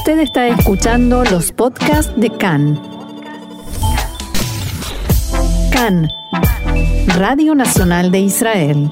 [0.00, 2.80] Usted está escuchando los podcasts de CAN.
[5.70, 6.08] CAN,
[7.18, 8.90] Radio Nacional de Israel.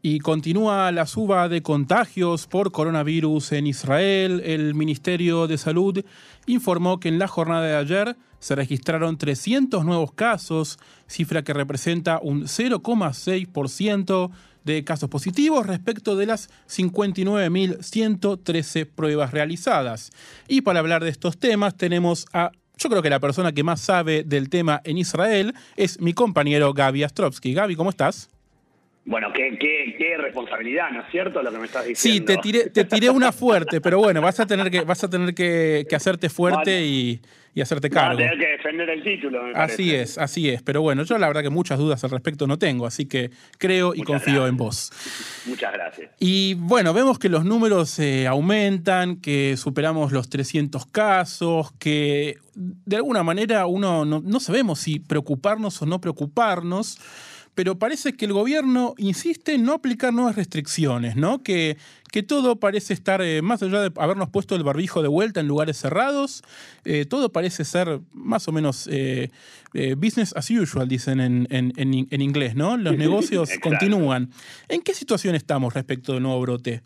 [0.00, 4.42] Y continúa la suba de contagios por coronavirus en Israel.
[4.44, 6.04] El Ministerio de Salud
[6.46, 12.20] informó que en la jornada de ayer se registraron 300 nuevos casos, cifra que representa
[12.22, 14.30] un 0,6%
[14.66, 20.10] de casos positivos respecto de las 59.113 pruebas realizadas.
[20.48, 23.80] Y para hablar de estos temas tenemos a, yo creo que la persona que más
[23.80, 27.54] sabe del tema en Israel es mi compañero Gaby Astrovsky.
[27.54, 28.28] Gaby, ¿cómo estás?
[29.06, 31.40] Bueno, qué, qué, qué, responsabilidad, ¿no es cierto?
[31.40, 32.26] Lo que me estás diciendo.
[32.32, 35.08] Sí, te tiré, te tiré una fuerte, pero bueno, vas a tener que, vas a
[35.08, 37.20] tener que, que hacerte fuerte y,
[37.54, 38.18] y, hacerte cargo.
[38.18, 40.60] Vas a tener que defender el título, me Así es, así es.
[40.62, 43.94] Pero bueno, yo la verdad que muchas dudas al respecto no tengo, así que creo
[43.94, 44.50] y Muchas confío gracias.
[44.50, 44.92] en vos.
[45.46, 46.10] Muchas gracias.
[46.18, 52.96] Y bueno, vemos que los números eh, aumentan, que superamos los 300 casos, que de
[52.96, 56.98] alguna manera uno no, no sabemos si preocuparnos o no preocuparnos
[57.56, 61.42] pero parece que el gobierno insiste en no aplicar nuevas restricciones, ¿no?
[61.42, 61.78] Que,
[62.12, 65.48] que todo parece estar, eh, más allá de habernos puesto el barbijo de vuelta en
[65.48, 66.42] lugares cerrados,
[66.84, 69.30] eh, todo parece ser más o menos eh,
[69.96, 72.76] business as usual, dicen en, en, en, en inglés, ¿no?
[72.76, 74.28] Los negocios continúan.
[74.68, 76.82] ¿En qué situación estamos respecto del nuevo brote?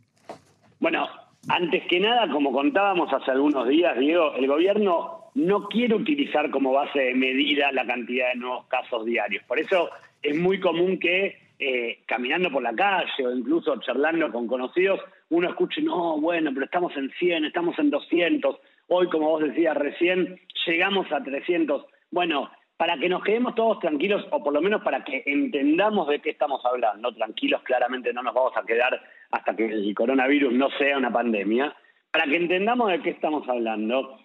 [0.78, 1.08] Bueno,
[1.48, 6.72] antes que nada, como contábamos hace algunos días, Diego, el gobierno no quiere utilizar como
[6.72, 9.42] base de medida la cantidad de nuevos casos diarios.
[9.44, 9.90] Por eso
[10.22, 15.48] es muy común que eh, caminando por la calle o incluso charlando con conocidos, uno
[15.48, 18.56] escuche, no, bueno, pero estamos en 100, estamos en 200,
[18.88, 21.84] hoy, como vos decías recién, llegamos a 300.
[22.10, 26.20] Bueno, para que nos quedemos todos tranquilos, o por lo menos para que entendamos de
[26.20, 28.98] qué estamos hablando, tranquilos claramente no nos vamos a quedar
[29.30, 31.76] hasta que el coronavirus no sea una pandemia,
[32.10, 34.16] para que entendamos de qué estamos hablando,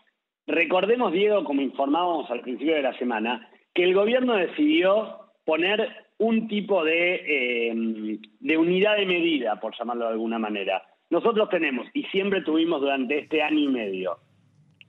[0.47, 6.47] recordemos, Diego, como informábamos al principio de la semana, que el gobierno decidió poner un
[6.47, 10.83] tipo de, eh, de, unidad de medida, por llamarlo de alguna manera.
[11.09, 14.17] Nosotros tenemos, y siempre tuvimos durante este año y medio,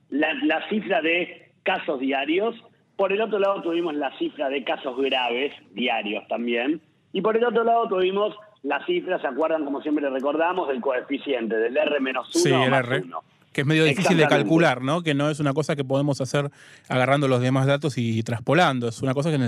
[0.09, 2.55] la, la, cifra de casos diarios,
[2.95, 6.81] por el otro lado tuvimos la cifra de casos graves diarios también,
[7.13, 11.55] y por el otro lado tuvimos la cifra, ¿se acuerdan como siempre recordamos, del coeficiente,
[11.57, 13.01] del R-1 sí, o más R.
[13.01, 13.23] 1?
[13.57, 15.01] Que es medio difícil de calcular, ¿no?
[15.01, 16.51] Que no es una cosa que podemos hacer
[16.89, 19.39] agarrando los demás datos y traspolando, es una cosa que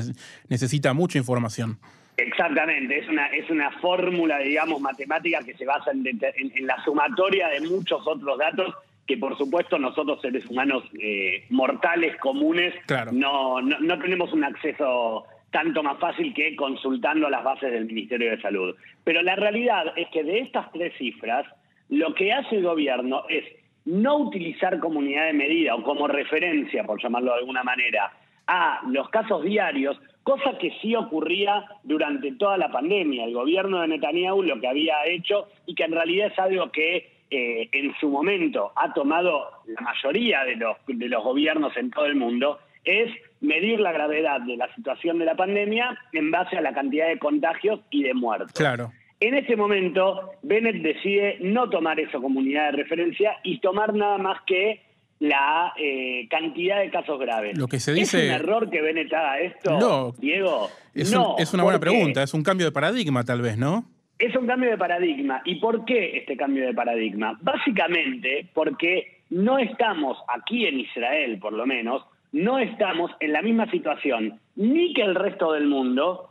[0.47, 1.77] necesita mucha información.
[2.17, 6.19] Exactamente, es una, es una fórmula, digamos, matemática que se basa en, en,
[6.55, 8.73] en, la sumatoria de muchos otros datos
[9.05, 13.11] que, por supuesto, nosotros seres humanos eh, mortales, comunes, claro.
[13.11, 18.31] no, no, no tenemos un acceso tanto más fácil que consultando las bases del Ministerio
[18.31, 18.75] de Salud.
[19.03, 21.45] Pero la realidad es que de estas tres cifras,
[21.89, 23.58] lo que hace el gobierno es
[23.89, 28.11] no utilizar como unidad de medida o como referencia, por llamarlo de alguna manera,
[28.45, 33.25] a los casos diarios, cosa que sí ocurría durante toda la pandemia.
[33.25, 37.19] El gobierno de Netanyahu lo que había hecho y que en realidad es algo que
[37.31, 42.05] eh, en su momento ha tomado la mayoría de los, de los gobiernos en todo
[42.05, 43.11] el mundo, es
[43.41, 47.17] medir la gravedad de la situación de la pandemia en base a la cantidad de
[47.17, 48.53] contagios y de muertos.
[48.53, 48.91] Claro.
[49.21, 54.17] En este momento, Bennett decide no tomar eso como unidad de referencia y tomar nada
[54.17, 54.81] más que
[55.19, 57.57] la eh, cantidad de casos graves.
[57.57, 58.17] Lo que se dice...
[58.17, 60.69] ¿Es un error que Bennett haga esto, no, Diego?
[60.93, 63.83] Es, no, un, es una buena pregunta, es un cambio de paradigma tal vez, ¿no?
[64.17, 65.41] Es un cambio de paradigma.
[65.43, 67.37] ¿Y por qué este cambio de paradigma?
[67.41, 73.69] Básicamente porque no estamos aquí en Israel, por lo menos, no estamos en la misma
[73.69, 76.28] situación ni que el resto del mundo,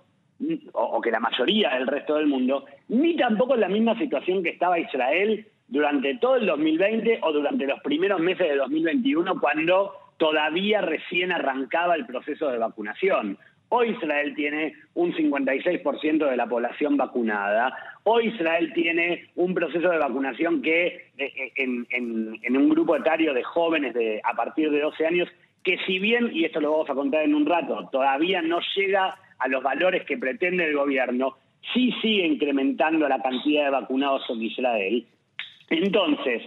[0.72, 4.50] o, que la mayoría del resto del mundo, ni tampoco en la misma situación que
[4.50, 10.80] estaba Israel durante todo el 2020 o durante los primeros meses de 2021, cuando todavía
[10.80, 13.38] recién arrancaba el proceso de vacunación.
[13.70, 17.76] Hoy Israel tiene un 56% de la población vacunada.
[18.04, 23.42] Hoy Israel tiene un proceso de vacunación que en, en, en, un grupo etario de
[23.42, 25.28] jóvenes de, a partir de 12 años,
[25.62, 29.18] que si bien, y esto lo vamos a contar en un rato, todavía no llega
[29.38, 31.36] a los valores que pretende el gobierno,
[31.72, 35.06] sí sigue incrementando la cantidad de vacunados en Israel.
[35.70, 36.42] Entonces,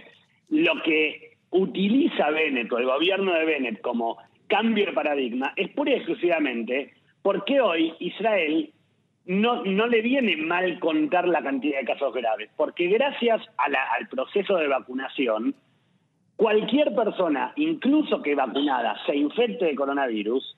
[0.50, 5.92] lo que utiliza Bennett o el gobierno de Bennett como cambio de paradigma es pura
[5.92, 6.92] y exclusivamente
[7.22, 8.72] porque hoy Israel
[9.24, 14.56] no, no le viene mal contar la cantidad de casos graves, porque gracias al proceso
[14.56, 15.54] de vacunación,
[16.36, 20.56] cualquier persona, incluso que vacunada, se infecte de coronavirus,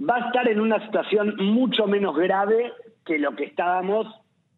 [0.00, 2.72] va a estar en una situación mucho menos grave
[3.04, 4.06] que lo que estábamos,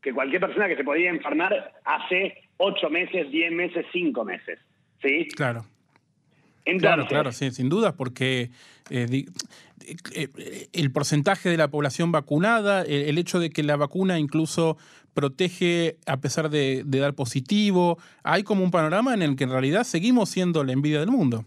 [0.03, 4.59] que cualquier persona que se podía enfermar hace ocho meses, diez meses, cinco meses.
[5.03, 5.29] ¿Sí?
[5.37, 5.65] Claro.
[6.67, 8.51] Entonces, Claro, claro, sí, sin duda, porque
[8.91, 9.27] eh, di-
[10.15, 14.77] eh, el porcentaje de la población vacunada, el, el hecho de que la vacuna incluso
[15.15, 19.51] protege a pesar de, de dar positivo, hay como un panorama en el que en
[19.51, 21.45] realidad seguimos siendo la envidia del mundo.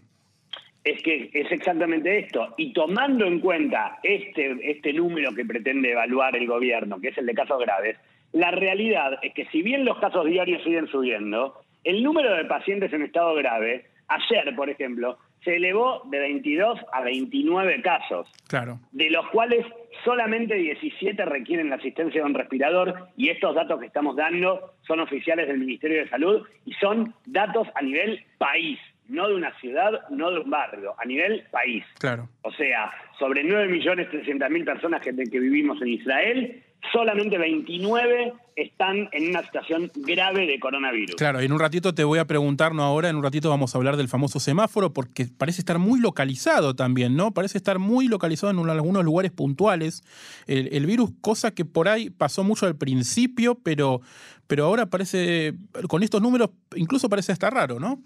[0.84, 2.54] Es que es exactamente esto.
[2.58, 7.26] Y tomando en cuenta este, este número que pretende evaluar el gobierno, que es el
[7.26, 7.96] de casos graves,
[8.32, 12.92] la realidad es que si bien los casos diarios siguen subiendo, el número de pacientes
[12.92, 19.10] en estado grave, ayer, por ejemplo, se elevó de 22 a 29 casos, Claro, de
[19.10, 19.64] los cuales
[20.04, 25.00] solamente 17 requieren la asistencia de un respirador y estos datos que estamos dando son
[25.00, 28.78] oficiales del Ministerio de Salud y son datos a nivel país,
[29.08, 31.84] no de una ciudad, no de un barrio, a nivel país.
[31.98, 32.28] claro.
[32.42, 36.62] O sea, sobre 9.300.000 personas que, que vivimos en Israel,
[36.92, 41.16] solamente 29 están en una situación grave de coronavirus.
[41.16, 43.78] Claro, en un ratito te voy a preguntar, no ahora, en un ratito vamos a
[43.78, 47.32] hablar del famoso semáforo, porque parece estar muy localizado también, ¿no?
[47.32, 50.02] Parece estar muy localizado en un- algunos lugares puntuales
[50.46, 54.00] el, el virus, cosa que por ahí pasó mucho al principio, pero,
[54.46, 55.54] pero ahora parece,
[55.88, 58.00] con estos números, incluso parece estar raro, ¿no?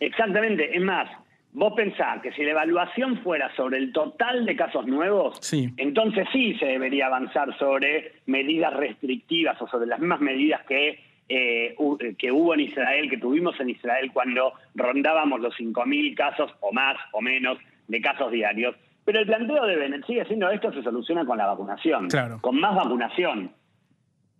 [0.00, 1.08] Exactamente, es más,
[1.52, 5.72] vos pensás que si la evaluación fuera sobre el total de casos nuevos, Sí.
[5.76, 11.74] entonces sí se debería avanzar sobre medidas restrictivas o sobre las mismas medidas que, eh,
[11.78, 16.72] hu- que hubo en Israel, que tuvimos en Israel cuando rondábamos los 5.000 casos o
[16.72, 17.58] más o menos
[17.88, 18.74] de casos diarios.
[19.04, 22.38] Pero el planteo de Bennett sigue siendo esto se soluciona con la vacunación, Claro.
[22.40, 23.52] con más vacunación.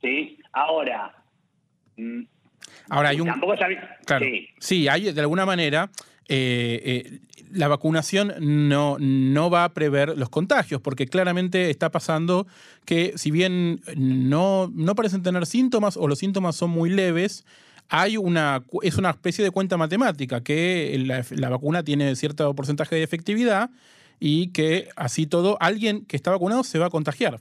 [0.03, 0.39] ¿Sí?
[0.53, 1.15] Ahora,
[1.97, 2.23] mm,
[2.89, 3.27] Ahora hay un...
[3.27, 3.81] tampoco bien.
[4.05, 4.25] Claro.
[4.25, 4.49] Sí.
[4.59, 5.91] Sí, hay de alguna manera.
[6.29, 7.19] eh, eh,
[7.55, 12.47] la vacunación no, no va a prever los contagios, porque claramente está pasando
[12.85, 17.45] que si bien no, no parecen tener síntomas o los síntomas son muy leves,
[17.89, 22.97] hay una, es una especie de cuenta matemática que la, la vacuna tiene cierto porcentaje
[22.97, 23.71] de efectividad
[24.19, 27.39] y que así todo, alguien que está vacunado se va a contagiar.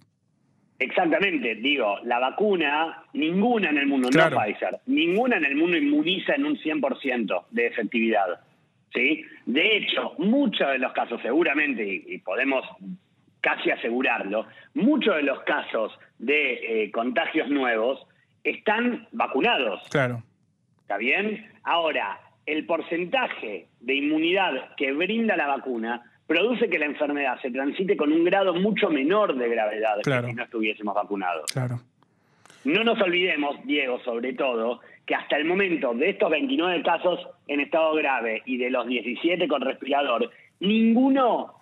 [0.84, 4.36] Exactamente, digo, la vacuna, ninguna en el mundo, Claro.
[4.36, 8.42] no Pfizer, ninguna en el mundo inmuniza en un 100% de efectividad.
[8.94, 9.24] ¿sí?
[9.46, 12.66] De hecho, muchos de los casos, seguramente, y, y podemos
[13.40, 18.06] casi asegurarlo, muchos de los casos de eh, contagios nuevos
[18.44, 19.82] están vacunados.
[19.90, 20.22] Claro.
[20.82, 21.50] ¿Está bien?
[21.64, 26.02] Ahora, el porcentaje de inmunidad que brinda la vacuna
[26.34, 30.24] produce que la enfermedad se transite con un grado mucho menor de gravedad Claro.
[30.26, 31.52] que si no estuviésemos vacunados.
[31.52, 31.80] Claro.
[32.64, 37.60] No nos olvidemos, Diego, sobre todo, que hasta el momento de estos 29 casos en
[37.60, 41.54] estado grave y de los 17 con respirador, ninguno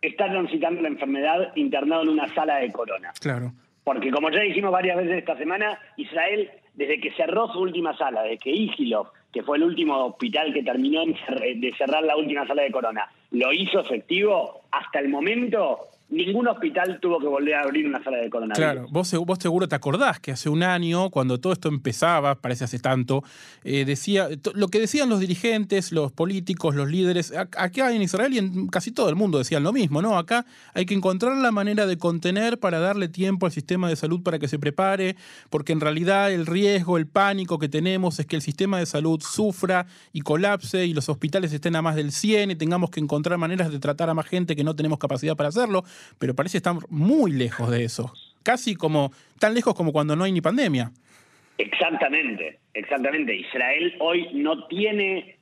[0.00, 3.12] está transitando la enfermedad internado en una sala de corona.
[3.20, 3.52] Claro.
[3.82, 8.22] Porque como ya dijimos varias veces esta semana, Israel, desde que cerró su última sala,
[8.22, 12.62] desde que Igilov, que fue el último hospital que terminó de cerrar la última sala
[12.62, 17.86] de corona, lo hizo efectivo, hasta el momento ningún hospital tuvo que volver a abrir
[17.86, 18.56] una sala de coronavirus.
[18.72, 22.64] Claro, vos, vos seguro te acordás que hace un año, cuando todo esto empezaba, parece
[22.64, 23.22] hace tanto,
[23.64, 28.32] eh, decía lo que decían los dirigentes, los políticos, los líderes, ac- acá en Israel
[28.34, 30.18] y en casi todo el mundo decían lo mismo, ¿no?
[30.18, 34.22] Acá hay que encontrar la manera de contener para darle tiempo al sistema de salud
[34.22, 35.16] para que se prepare,
[35.48, 39.20] porque en realidad el riesgo, el pánico que tenemos es que el sistema de salud
[39.22, 43.38] sufra y colapse y los hospitales estén a más del 100 y tengamos que encontrar
[43.38, 45.84] maneras de tratar a más gente que no tenemos capacidad para hacerlo,
[46.18, 48.12] pero parece estar muy lejos de eso.
[48.42, 50.90] Casi como, tan lejos como cuando no hay ni pandemia.
[51.58, 53.34] Exactamente, exactamente.
[53.36, 55.36] Israel hoy no tiene,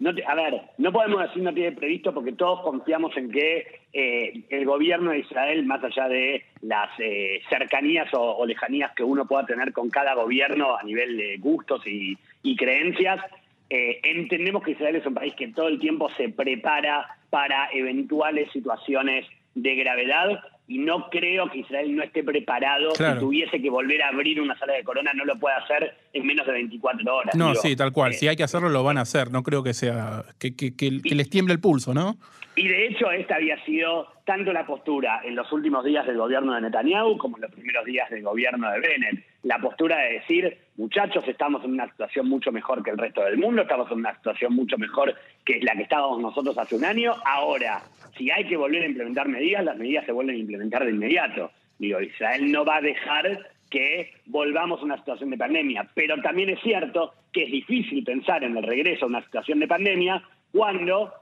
[0.00, 3.80] no te- a ver, no podemos decir no tiene previsto porque todos confiamos en que
[3.92, 9.26] eh, el gobierno de Israel, más allá de las eh, cercanías o, lejanías que uno
[9.26, 13.20] pueda tener con cada gobierno a nivel de gustos y, y creencias,
[13.68, 18.50] eh, entendemos que Israel es un país que todo el tiempo se prepara para eventuales
[18.52, 23.14] situaciones de gravedad y no creo que Israel no esté preparado Claro.
[23.14, 26.24] si tuviese que volver a abrir una sala de corona no lo puede hacer en
[26.26, 27.34] menos de 24 horas.
[27.34, 28.12] No, Digo, sí, tal cual.
[28.12, 29.32] eh, Si hay que hacerlo, lo van a hacer.
[29.32, 30.24] No creo que sea.
[30.38, 32.16] que, que- que- que les tiemble el pulso, ¿no?
[32.60, 36.52] Y de hecho, esta había sido tanto la postura en los últimos días del gobierno
[36.52, 39.24] de Netanyahu como en los primeros días del gobierno de Bennett.
[39.44, 43.38] La postura de decir, muchachos, estamos en una situación mucho mejor que el resto del
[43.38, 47.14] mundo, estamos en una situación mucho mejor que la que estábamos nosotros hace un año.
[47.24, 47.80] Ahora,
[48.18, 51.52] si hay que volver a implementar medidas, las medidas se vuelven a implementar de inmediato.
[51.78, 53.38] Digo, Israel no va a dejar
[53.70, 55.88] que volvamos a una situación de pandemia.
[55.94, 59.66] Pero también es cierto que es difícil pensar en el regreso a una situación de
[59.66, 61.14] pandemia cuando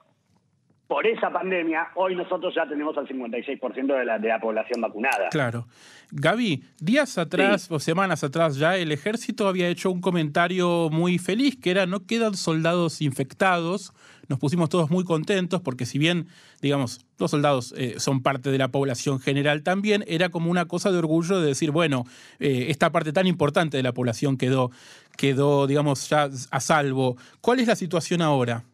[0.88, 5.28] por esa pandemia, hoy nosotros ya tenemos al 56% de la, de la población vacunada.
[5.28, 5.66] Claro.
[6.10, 11.58] Gaby, días atrás o semanas atrás ya el ejército había hecho un comentario muy feliz
[11.60, 13.92] que era no quedan soldados infectados.
[14.28, 16.28] Nos pusimos todos muy contentos porque si bien,
[16.62, 20.90] digamos, los soldados eh, son parte de la población general también, era como una cosa
[20.90, 22.04] de orgullo de decir, bueno,
[22.40, 24.70] eh, esta parte tan importante de la población quedó,
[25.18, 27.18] quedó, digamos, ya a salvo.
[27.42, 28.64] ¿Cuál es la situación ahora?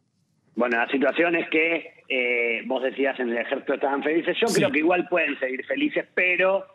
[0.55, 4.37] Bueno, la situación es que eh, vos decías en el ejército estaban felices.
[4.41, 6.67] Yo creo que igual pueden seguir felices, pero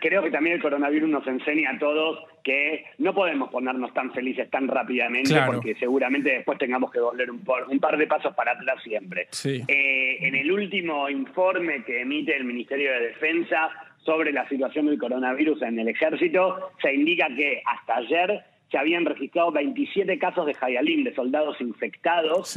[0.00, 4.50] creo que también el coronavirus nos enseña a todos que no podemos ponernos tan felices
[4.50, 8.82] tan rápidamente porque seguramente después tengamos que volver un, un, par de pasos para atrás
[8.82, 9.28] siempre.
[9.44, 13.70] Eh, en el último informe que emite el Ministerio de Defensa
[14.04, 19.06] sobre la situación del coronavirus en el ejército, se indica que hasta ayer se habían
[19.06, 22.54] registrado 27 casos de Jayalín, de soldados infectados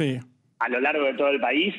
[0.58, 1.74] a lo largo de todo el país,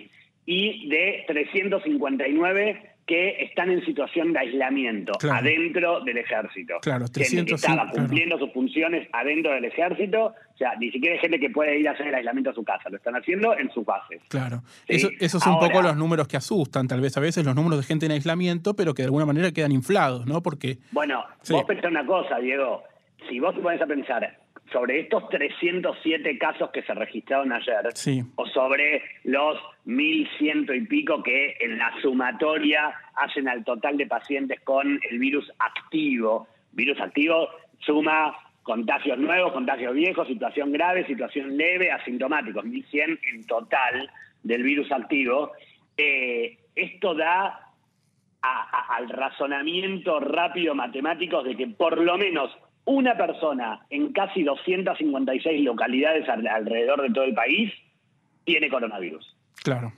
[0.46, 6.76] y de 359 que están en situación de aislamiento adentro del ejército.
[6.80, 11.20] Claro, gente que estaba cumpliendo sus funciones adentro del ejército, o sea, ni siquiera hay
[11.20, 13.72] gente que puede ir a hacer el aislamiento a su casa, lo están haciendo en
[13.72, 14.22] sus bases.
[14.30, 17.56] Claro, Eso, esos son un poco los números que asustan, tal vez a veces los
[17.56, 20.44] números de gente en aislamiento, pero que de alguna manera quedan inflados, ¿no?
[20.44, 20.78] Porque...
[20.92, 22.84] Bueno, vos pensás una cosa, Diego,
[23.28, 24.38] si vos te pones a pensar
[24.72, 27.88] sobre estos 307 casos que se registraron ayer,
[28.36, 34.60] o sobre los 1.100 y pico que en la sumatoria hacen al total de pacientes
[34.62, 36.48] con el virus activo.
[36.72, 37.50] Virus activo
[37.80, 44.12] suma contagios nuevos, contagios viejos, situación grave, situación leve, asintomáticos, 1.100 en total
[44.44, 45.52] del virus activo.
[45.98, 47.66] Eh, esto da
[48.42, 52.56] al razonamiento rápido matemático de que por lo menos
[52.86, 57.72] una persona en casi 256 localidades alrededor de todo el país
[58.46, 59.36] tiene coronavirus.
[59.64, 59.94] Claro,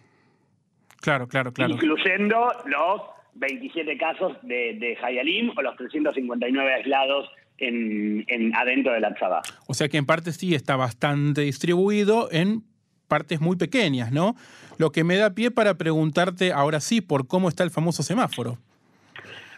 [1.00, 1.74] claro, claro, claro.
[1.74, 3.02] Incluyendo los
[3.36, 7.30] 27 casos de, de Hayalim o los 359 aislados
[7.62, 9.42] en, adentro de la Tzabá.
[9.68, 12.64] O sea que en parte sí está bastante distribuido en
[13.08, 14.36] partes muy pequeñas, ¿no?
[14.78, 18.58] Lo que me da pie para preguntarte ahora sí por cómo está el famoso semáforo.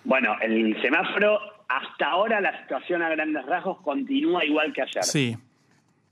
[0.04, 5.04] Bueno, el semáforo hasta ahora la situación a grandes rasgos continúa igual que ayer.
[5.04, 5.36] Sí.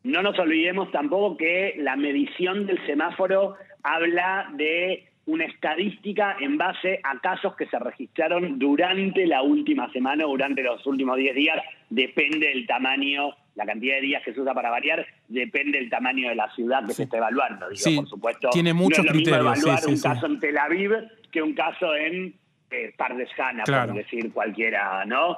[0.04, 7.00] No nos olvidemos tampoco que la medición del semáforo habla de una estadística en base
[7.04, 11.58] a casos que se registraron durante la última semana o durante los últimos 10 días.
[11.90, 16.30] Depende del tamaño, la cantidad de días que se usa para variar, depende del tamaño
[16.30, 17.70] de la ciudad que se está evaluando.
[17.70, 20.92] Digo, sí, por supuesto, tiene muchos no es lo evaluar un caso en Tel Aviv
[21.32, 22.34] que un caso en
[22.72, 25.38] eh, Pardesjana, por decir cualquiera, ¿no?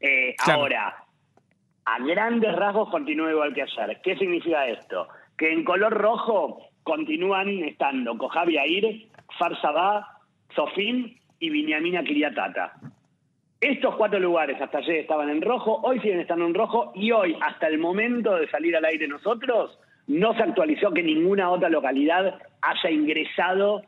[0.00, 0.96] Eh, ahora,
[1.84, 4.00] a grandes rasgos continúa igual que ayer.
[4.02, 5.08] ¿Qué significa esto?
[5.36, 9.08] Que en color rojo continúan estando Kojavi Air,
[9.38, 10.18] Farsabá,
[10.54, 12.74] Sofín y Viñamina Kiriatata.
[13.60, 17.36] Estos cuatro lugares hasta ayer estaban en rojo, hoy siguen estando en rojo y hoy,
[17.42, 22.40] hasta el momento de salir al aire nosotros, no se actualizó que ninguna otra localidad
[22.62, 23.82] haya ingresado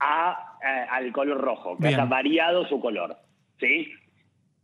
[0.00, 3.16] a, eh, al color rojo, que haya variado su color.
[3.58, 3.92] ¿sí?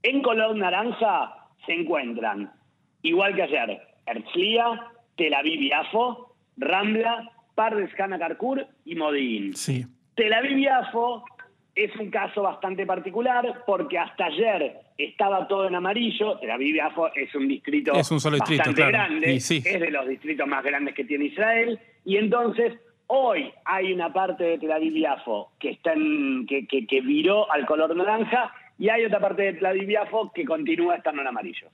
[0.02, 1.34] En color naranja
[1.66, 2.52] se encuentran,
[3.02, 9.54] igual que ayer, Herzliya, Tel Aviv Yafo, Rambla, Pardes Carcur y Modín.
[9.54, 9.84] Sí.
[10.14, 11.24] Tel Aviv Yafo
[11.74, 16.38] es un caso bastante particular porque hasta ayer estaba todo en amarillo.
[16.38, 18.92] Tel Aviv Yafo es un distrito es un solo distrito, bastante claro.
[18.92, 22.74] grande, es de los distritos más grandes que tiene Israel y entonces
[23.08, 28.88] Hoy hay una parte de Yafo que, está que, que viró al color naranja y
[28.88, 31.68] hay otra parte de Tladiviafo que continúa estando en amarillo.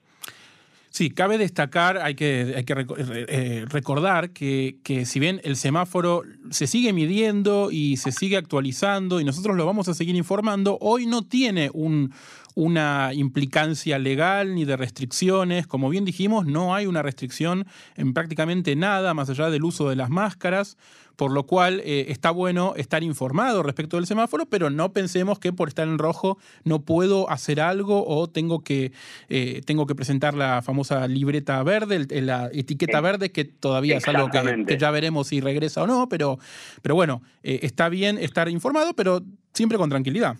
[0.90, 2.74] Sí, cabe destacar, hay que, hay que
[3.06, 9.18] eh, recordar que, que, si bien el semáforo se sigue midiendo y se sigue actualizando
[9.18, 12.12] y nosotros lo vamos a seguir informando, hoy no tiene un,
[12.54, 15.66] una implicancia legal ni de restricciones.
[15.66, 17.66] Como bien dijimos, no hay una restricción
[17.96, 20.76] en prácticamente nada más allá del uso de las máscaras
[21.16, 25.52] por lo cual eh, está bueno estar informado respecto del semáforo, pero no pensemos que
[25.52, 28.92] por estar en rojo no puedo hacer algo o tengo que,
[29.28, 34.30] eh, tengo que presentar la famosa libreta verde, la etiqueta verde, que todavía es algo
[34.30, 36.38] que, ya veremos si regresa o no, pero,
[36.82, 40.36] pero bueno, eh, está bien estar informado, pero siempre con tranquilidad.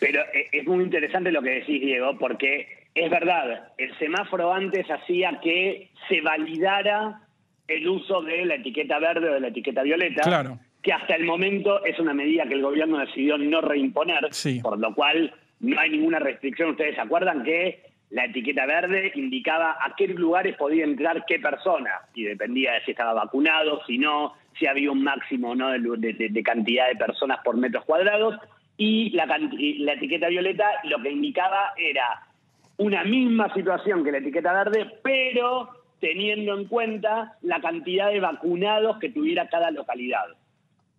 [0.00, 5.38] Pero es muy interesante lo que decís, Diego, porque es verdad, el semáforo antes hacía
[5.42, 7.20] que se validara
[7.68, 10.58] el uso de la etiqueta verde o de la etiqueta violeta, claro.
[10.82, 14.28] que hasta el momento es una medida que el gobierno decidió no reimponer,
[14.62, 16.70] por lo cual no hay ninguna restricción.
[16.70, 21.92] Ustedes se acuerdan que la etiqueta verde indicaba a qué lugares podía entrar qué persona,
[22.14, 25.70] y dependía de si estaba vacunado, si no, si había un máximo ¿no?
[25.70, 28.36] de, cantidad de personas por metros cuadrados,
[28.80, 32.26] y la, la etiqueta violeta lo que indicaba era
[32.78, 35.68] una misma situación que la etiqueta verde, pero
[36.00, 40.24] teniendo en cuenta la cantidad de vacunados que tuviera cada localidad.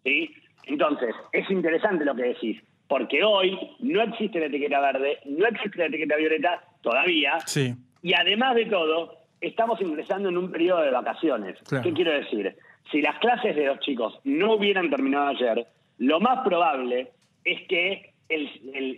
[0.04, 0.32] ¿sí?
[0.66, 5.80] Entonces, es interesante lo que decís, porque hoy no existe la etiqueta verde, no existe
[5.80, 7.74] la etiqueta violeta todavía, sí.
[8.04, 11.58] y además de todo, estamos ingresando en un periodo de vacaciones.
[11.82, 12.56] ¿Qué quiero decir?
[12.92, 15.66] Si las clases de los chicos no hubieran terminado ayer,
[15.98, 17.10] lo más probable
[17.44, 18.14] es que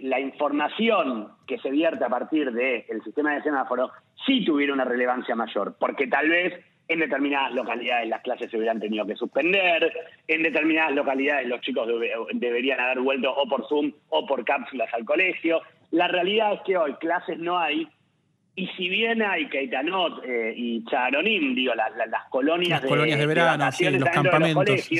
[0.01, 3.91] la información que se vierte a partir del sistema de semáforo
[4.25, 6.53] sí tuviera una relevancia mayor, porque tal vez
[6.87, 9.91] en determinadas localidades las clases se hubieran tenido que suspender,
[10.27, 11.87] en determinadas localidades los chicos
[12.33, 15.61] deberían haber vuelto o por Zoom o por cápsulas al colegio.
[15.91, 17.87] La realidad es que hoy clases no hay,
[18.55, 21.89] y si bien hay Keitanot eh, y Charonim, digo, las
[22.29, 24.91] colonias, de, colonias de verano, los campamentos,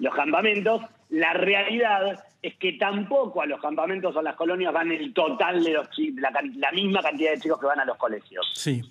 [0.00, 4.92] los campamentos, la realidad es que tampoco a los campamentos o a las colonias van
[4.92, 8.46] el total de los la, la misma cantidad de chicos que van a los colegios.
[8.54, 8.82] Sí.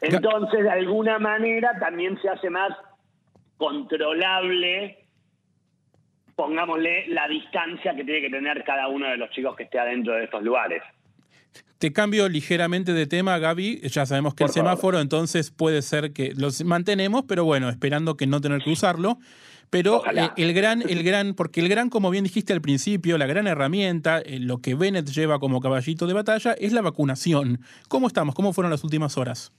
[0.00, 2.76] Entonces, de alguna manera, también se hace más
[3.56, 4.98] controlable,
[6.34, 10.14] pongámosle, la distancia que tiene que tener cada uno de los chicos que esté adentro
[10.14, 10.82] de estos lugares.
[11.78, 13.80] Te cambio ligeramente de tema, Gaby.
[13.88, 18.26] Ya sabemos que el semáforo, entonces puede ser que los mantenemos, pero bueno, esperando que
[18.26, 19.18] no tener que usarlo.
[19.72, 23.26] Pero eh, el gran, el gran, porque el gran, como bien dijiste al principio, la
[23.26, 27.58] gran herramienta, eh, lo que Bennett lleva como caballito de batalla, es la vacunación.
[27.88, 28.34] ¿Cómo estamos?
[28.34, 29.50] ¿Cómo fueron las últimas horas?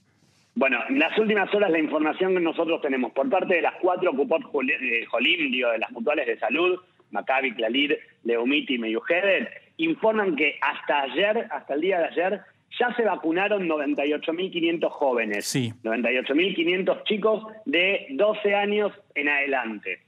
[0.53, 4.11] Bueno, en las últimas horas la información que nosotros tenemos por parte de las cuatro
[4.11, 6.79] Cupot Jolim, de las mutuales de salud,
[7.09, 12.41] Maccabi, Clalir, Leumit y Meyugedet, informan que hasta ayer, hasta el día de ayer,
[12.79, 15.45] ya se vacunaron 98.500 jóvenes.
[15.45, 15.73] Sí.
[15.83, 20.02] 98.500 chicos de 12 años en adelante.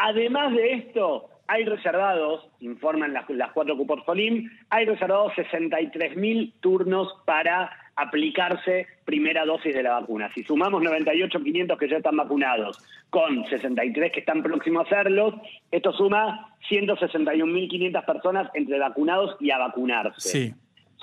[0.00, 7.70] Además de esto, hay reservados, informan las, cuatro cupos Folim, hay reservados 63.000 turnos para
[7.96, 10.30] aplicarse primera dosis de la vacuna.
[10.34, 12.78] Si sumamos 98.500 que ya están vacunados
[13.10, 15.34] con 63 que están próximos a hacerlos,
[15.72, 20.28] esto suma 161.500 personas entre vacunados y a vacunarse.
[20.28, 20.54] Sí.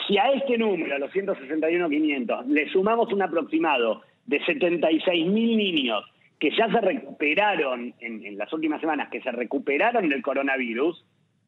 [0.08, 6.06] Si a este número, a los 161.500, le sumamos un aproximado de 76.000 niños
[6.46, 11.04] que ya se recuperaron en, las últimas semanas, que se recuperaron del coronavirus,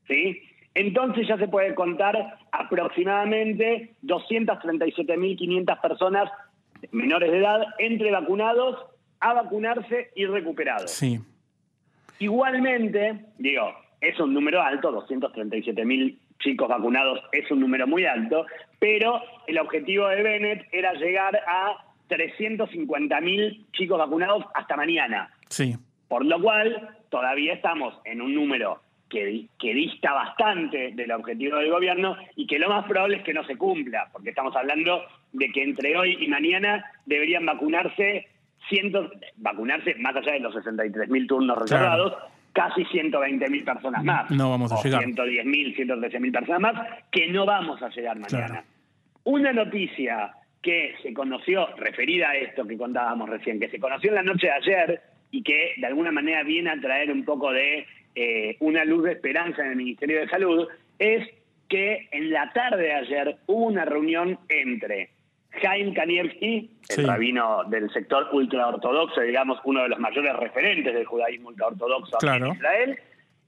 [0.08, 0.42] ¿sí?
[0.74, 6.32] entonces ya se puede contar aproximadamente 237.500 personas
[6.90, 8.88] menores de edad entre vacunados,
[9.20, 10.90] a vacunarse y recuperados.
[10.90, 11.20] Sí.
[12.18, 18.48] Igualmente, digo, es un número alto, 237.000 chicos vacunados es un número muy alto,
[18.80, 25.30] pero el objetivo de Bennett era llegar a 350.000 chicos vacunados hasta mañana.
[25.50, 25.76] Sí.
[26.08, 31.72] Por lo cual, todavía estamos en un número que, que, dista bastante del objetivo del
[31.72, 35.02] gobierno y que lo más probable es que no se cumpla, porque estamos hablando
[35.34, 38.28] de que entre hoy y mañana deberían vacunarse
[38.70, 42.14] cientos, vacunarse más allá de los 63.000 turnos reservados,
[42.54, 44.32] casi 120.000 personas más.
[44.32, 45.04] No vamos a llegar.
[45.04, 48.64] 110.000, 113.000 personas más, que no vamos a llegar mañana.
[49.24, 50.34] Una noticia
[50.68, 54.48] que se conoció, referida a esto que contábamos recién, que se conoció en la noche
[54.48, 55.02] de ayer
[55.32, 59.14] y que de alguna manera viene a traer un poco de eh, una luz de
[59.14, 60.68] esperanza en el Ministerio de Salud,
[61.00, 61.26] es
[61.70, 65.12] que en la tarde de ayer hubo una reunión entre
[65.62, 71.48] Jaime Kanievski, el rabino del sector ultraortodoxo, digamos, uno de los mayores referentes del judaísmo
[71.48, 73.00] ultraortodoxo en Israel,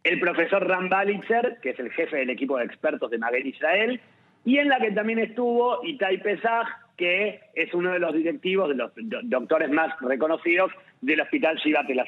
[0.06, 4.00] el profesor Ram Balitzer, que es el jefe del equipo de expertos de Maguel Israel,
[4.46, 8.76] y en la que también estuvo Itai Pesach, que es uno de los directivos, de
[8.76, 8.92] los
[9.24, 12.02] doctores más reconocidos del Hospital Shiva Tel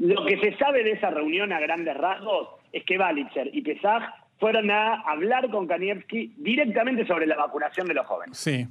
[0.00, 4.02] Lo que se sabe de esa reunión a grandes rasgos es que Balitzer y Pesach
[4.40, 8.36] fueron a hablar con Kanievski directamente sobre la vacunación de los jóvenes.
[8.36, 8.66] Sí.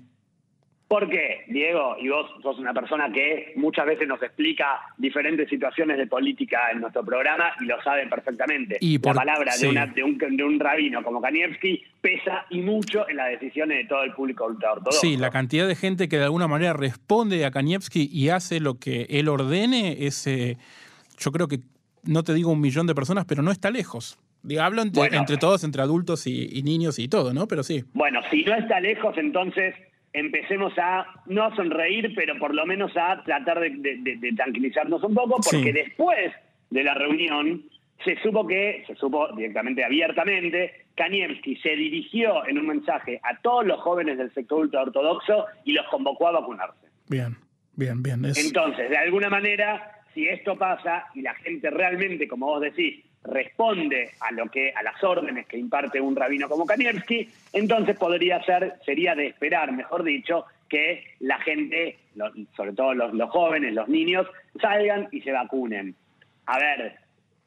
[0.91, 1.95] ¿Por qué, Diego?
[2.01, 6.81] Y vos sos una persona que muchas veces nos explica diferentes situaciones de política en
[6.81, 8.75] nuestro programa y lo saben perfectamente.
[8.81, 13.85] Y la palabra de, un, rabino como Kanievski pesa y mucho en las decisiones de
[13.85, 14.99] todo el público ultraortodoxo.
[14.99, 18.77] Sí, la cantidad de gente que de alguna manera responde a Kanievski y hace lo
[18.77, 20.57] que él ordene es, eh,
[21.17, 21.59] yo creo que,
[22.03, 24.19] no te digo un millón de personas, pero no está lejos.
[24.59, 27.47] Hablo entre, todos, entre adultos y niños y todo, ¿no?
[27.47, 27.85] Pero sí.
[27.93, 29.73] Bueno, si no está lejos, entonces
[30.13, 35.73] empecemos a no sonreír, pero por lo menos a tratar de, tranquilizarnos un poco, porque
[35.73, 36.31] después
[36.69, 37.63] de la reunión
[38.03, 43.65] se supo que, se supo directamente abiertamente, Kanievski se dirigió en un mensaje a todos
[43.65, 46.87] los jóvenes del sector ultraortodoxo y los convocó a vacunarse.
[47.07, 47.37] Bien,
[47.75, 48.25] bien, bien.
[48.25, 54.11] Entonces, de alguna manera, si esto pasa y la gente realmente, como vos decís, responde
[54.19, 58.75] a lo que a las órdenes que imparte un rabino como Kanievski, entonces podría ser
[58.85, 61.97] sería de esperar, mejor dicho, que la gente,
[62.55, 64.25] sobre todo los, los jóvenes, los niños,
[64.59, 65.95] salgan y se vacunen.
[66.45, 66.95] A ver,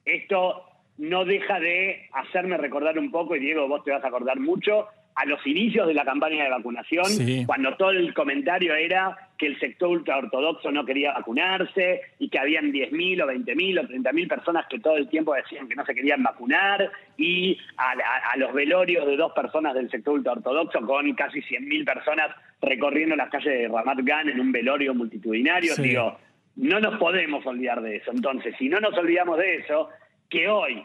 [0.05, 0.65] esto
[0.99, 4.89] no deja de hacerme recordar un poco, y Diego, vos te vas a acordar mucho,
[5.15, 7.05] a los inicios de la campaña de vacunación,
[7.47, 12.73] cuando todo el comentario era que el sector ultraortodoxo no quería vacunarse y que habían
[12.73, 16.23] 10.000 o 20.000 o 30.000 personas que todo el tiempo decían que no se querían
[16.23, 22.31] vacunar y a, los velorios de dos personas del sector ultraortodoxo con casi 100.000 personas
[22.61, 25.75] recorriendo las calles de Ramat Gan en un velorio multitudinario.
[25.77, 26.19] Digo,
[26.57, 28.11] no nos podemos olvidar de eso.
[28.11, 29.91] Entonces, si no nos olvidamos de eso,
[30.29, 30.83] que hoy,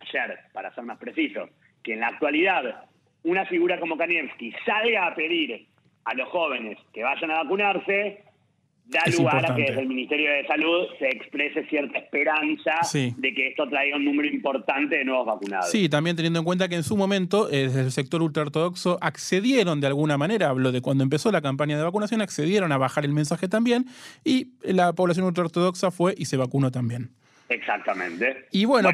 [0.00, 1.48] ayer, para ser más precisos,
[1.82, 2.84] que en la actualidad
[3.24, 5.66] una figura como Kanievski salga a pedir
[6.04, 8.24] a los jóvenes que vayan a vacunarse,
[8.86, 13.48] da lugar a que desde el Ministerio de Salud se exprese cierta esperanza de que
[13.48, 15.70] esto traiga un número importante de nuevos vacunados.
[15.70, 19.80] Sí, también teniendo en cuenta que en su momento, eh, desde el sector ultraortodoxo, accedieron
[19.80, 23.12] de alguna manera, hablo de cuando empezó la campaña de vacunación, accedieron a bajar el
[23.12, 23.84] mensaje también,
[24.24, 27.10] y la población ultraortodoxa fue y se vacunó también.
[27.48, 28.46] Exactamente.
[28.52, 28.92] Y bueno, eh,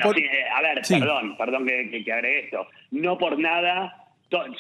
[0.55, 2.67] a ver, perdón, perdón que, que agregue esto.
[2.91, 4.06] No por nada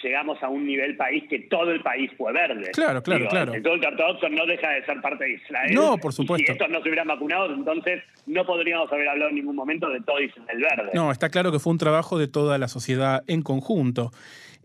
[0.02, 2.70] llegamos a un nivel país que todo el país fue verde.
[2.72, 3.54] Claro, claro, claro.
[3.54, 5.74] El ortodoxo no deja de ser parte de Israel.
[5.74, 6.46] No, por supuesto.
[6.46, 10.00] si estos no se hubieran vacunado, entonces no podríamos haber hablado en ningún momento de
[10.00, 10.90] todo Israel verde.
[10.94, 14.12] No, está claro que fue un trabajo de toda la sociedad en conjunto.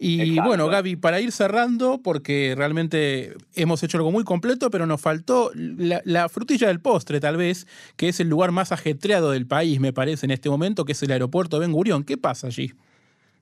[0.03, 4.99] Y bueno, Gaby, para ir cerrando, porque realmente hemos hecho algo muy completo, pero nos
[4.99, 9.45] faltó la, la, frutilla del postre, tal vez, que es el lugar más ajetreado del
[9.45, 12.03] país, me parece, en este momento, que es el aeropuerto de Ben Gurión.
[12.03, 12.71] ¿Qué pasa allí?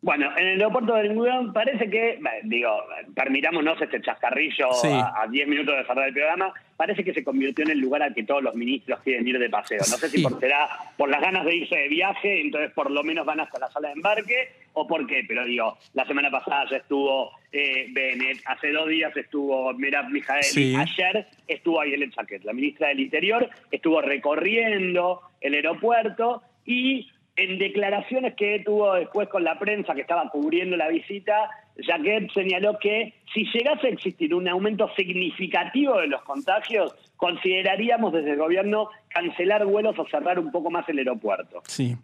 [0.02, 2.70] Bueno, en el aeropuerto de Ningún parece que, digo,
[3.14, 7.72] permitámonos este chascarrillo a 10 minutos de cerrar el programa, parece que se convirtió en
[7.72, 9.80] el lugar al que todos los ministros quieren ir de paseo.
[9.80, 13.04] No sé si por, será por las ganas de irse de viaje, entonces por lo
[13.04, 16.66] menos van hasta la sala de embarque, o por qué, pero digo, la semana pasada
[16.72, 22.54] ya estuvo eh, Bennett, hace dos días estuvo Merab Mijaeli, ayer estuvo Ayelet Chaquet, la
[22.54, 27.10] ministra del Interior, estuvo recorriendo el aeropuerto y
[27.40, 32.78] en declaraciones que tuvo después con la prensa que estaba cubriendo la visita, Jaquet señaló
[32.80, 38.90] que si llegase a existir un aumento significativo de los contagios, consideraríamos desde el gobierno
[39.08, 41.62] cancelar vuelos o cerrar un poco más el aeropuerto.
[41.66, 41.96] Sí.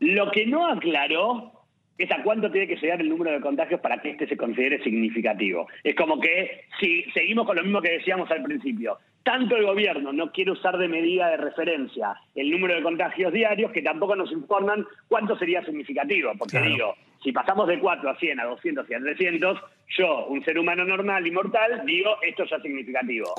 [0.00, 1.52] Lo que no aclaró
[1.96, 4.82] es a cuánto tiene que llegar el número de contagios para que este se considere
[4.82, 5.68] significativo.
[5.84, 10.12] Es como que si seguimos con lo mismo que decíamos al principio, tanto el gobierno
[10.12, 14.30] no quiere usar de medida de referencia el número de contagios diarios que tampoco nos
[14.30, 16.32] informan cuánto sería significativo.
[16.38, 19.58] Porque digo, si pasamos de 4 a 100, a 200 y a 300,
[19.96, 23.34] yo, un ser humano normal y mortal, digo, esto ya es significativo.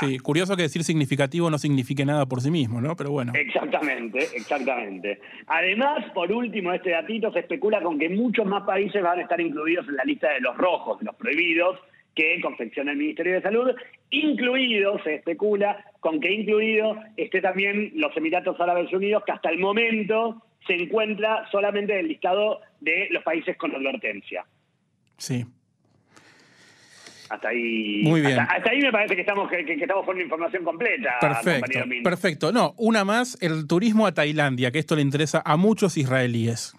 [0.00, 2.96] sí, curioso que decir significativo no signifique nada por sí mismo, ¿no?
[2.96, 3.32] Pero bueno.
[3.34, 5.20] Exactamente, exactamente.
[5.48, 9.40] Además, por último, este datito se especula con que muchos más países van a estar
[9.40, 11.78] incluidos en la lista de los rojos, de los prohibidos,
[12.16, 13.70] que confecciona el Ministerio de Salud,
[14.10, 19.58] incluido, se especula, con que incluido esté también los Emiratos Árabes Unidos, que hasta el
[19.58, 24.44] momento se encuentra solamente en el listado de los países con advertencia.
[25.18, 25.44] Sí.
[27.28, 28.02] Hasta ahí.
[28.04, 28.40] Muy bien.
[28.40, 31.18] Hasta, ahí me parece que estamos, que, estamos con información completa.
[31.20, 31.80] Perfecto.
[32.02, 32.52] Perfecto.
[32.52, 36.74] No, una más, el turismo a Tailandia, que esto le interesa a muchos israelíes.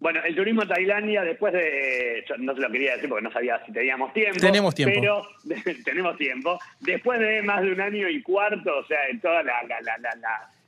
[0.00, 2.24] Bueno, el turismo a Tailandia, después de.
[2.38, 4.38] no se lo quería decir porque no sabía si teníamos tiempo.
[4.40, 4.94] Tenemos tiempo.
[4.94, 5.22] Pero
[5.84, 6.58] tenemos tiempo.
[6.80, 9.60] Después de más de un año y cuarto, o sea, en toda la,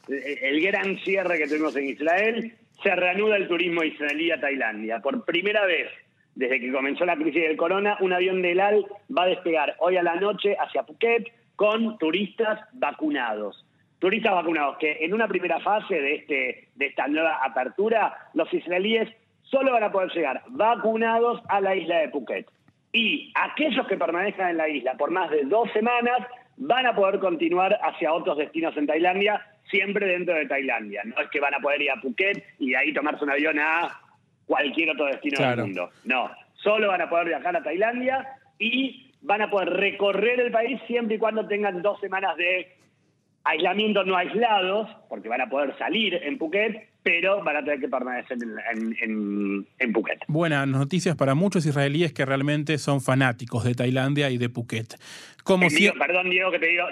[0.08, 4.98] el gran cierre que tuvimos en Israel, se reanuda el turismo israelí a Tailandia.
[5.00, 5.88] Por primera vez
[6.34, 9.96] desde que comenzó la crisis del corona, un avión del AL va a despegar hoy
[9.96, 13.64] a la noche hacia Phuket con turistas vacunados
[14.00, 19.08] turistas vacunados, que en una primera fase de, este, de esta nueva apertura, los israelíes
[19.50, 22.46] solo van a poder llegar vacunados a la isla de Phuket.
[22.92, 26.18] Y aquellos que permanezcan en la isla por más de dos semanas
[26.56, 31.02] van a poder continuar hacia otros destinos en Tailandia, siempre dentro de Tailandia.
[31.04, 33.58] No es que van a poder ir a Phuket y de ahí tomarse un avión
[33.58, 34.00] a
[34.46, 35.90] cualquier otro destino del mundo.
[36.04, 38.26] No, solo van a poder viajar a Tailandia
[38.58, 42.76] y van a poder recorrer el país siempre y cuando tengan dos semanas de
[43.44, 47.88] aislamiento no aislados, porque van a poder salir en Phuket, pero van a tener que
[47.88, 48.38] permanecer
[48.72, 50.20] en, en, Phuket.
[50.28, 54.96] Buenas noticias para muchos israelíes que realmente son fanáticos de Tailandia y de Phuket.
[55.42, 56.84] Como eh, Perdón, Diego, que te digo,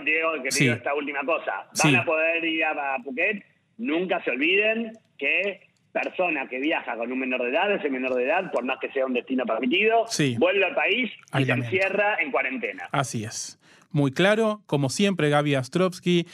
[0.43, 1.69] que esta última cosa.
[1.83, 3.45] Van a poder ir a, Phuket.
[3.77, 8.25] Nunca se olviden que persona que viaja con un menor de edad, ese menor de
[8.25, 10.37] edad, por más que sea un destino permitido, Sí.
[10.39, 12.89] vuelve al país y se encierra en cuarentena.
[12.93, 13.59] Así es.
[13.91, 16.27] Muy claro, como siempre, Gaby Astrovsky,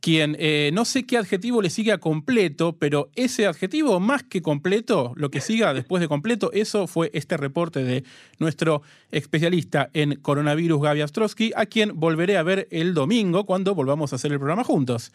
[0.00, 4.40] quien eh, no sé qué adjetivo le sigue a completo, pero ese adjetivo más que
[4.42, 8.02] completo, lo que siga después de completo, eso fue este reporte de
[8.38, 8.82] nuestro
[9.12, 14.16] especialista en coronavirus, Gaby Astrovsky, a quien volveré a ver el domingo cuando volvamos a
[14.16, 15.12] hacer el programa juntos.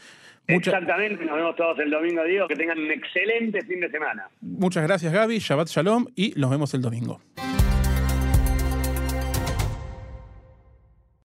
[0.48, 2.48] Mucha- Exactamente, nos vemos todos el domingo, Diego.
[2.48, 4.30] Que tengan un excelente fin de semana.
[4.42, 5.40] muchas gracias, Gaby.
[5.40, 7.20] Shabbat Shalom y nos vemos el domingo.